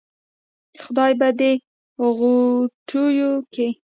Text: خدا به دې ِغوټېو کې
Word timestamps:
خدا 0.83 1.05
به 1.19 1.29
دې 1.39 1.51
ِغوټېو 2.01 3.31
کې 3.53 3.67